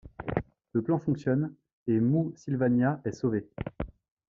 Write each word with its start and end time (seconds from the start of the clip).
Le 0.73 0.81
plan 0.81 0.97
fonctionne 0.97 1.53
et 1.85 1.99
Moosylvania 1.99 2.99
est 3.05 3.11
sauvé. 3.11 3.47